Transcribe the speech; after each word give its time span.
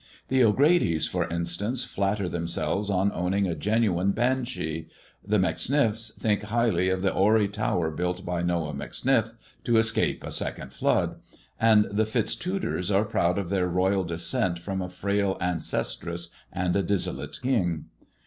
The 0.29 0.39
radys, 0.51 1.07
for 1.07 1.29
instance, 1.29 1.83
flatter 1.83 2.27
themselves 2.27 2.89
on 2.89 3.11
owning 3.13 3.45
a 3.45 3.53
nine 3.53 4.11
Banshee; 4.13 4.87
the 5.23 5.37
Macsniffs 5.37 6.11
think 6.17 6.41
highly 6.41 6.89
of 6.89 7.03
the 7.03 7.11
hoary 7.13 7.47
3r 7.47 7.95
built 7.95 8.25
by 8.25 8.41
Noah 8.41 8.73
MacsnifE 8.73 9.33
to 9.63 9.77
escape 9.77 10.23
a 10.23 10.31
second 10.31 10.73
Flood; 10.73 11.17
the 11.61 12.07
Fitztudors 12.07 12.89
are 12.89 13.05
proud 13.05 13.37
of 13.37 13.51
their 13.51 13.67
royal 13.67 14.03
descent 14.03 14.57
from 14.57 14.81
a'. 14.81 14.89
ancestress 15.39 16.33
and 16.51 16.75
a 16.75 16.81
dissolute 16.81 17.39
king. 17.39 17.85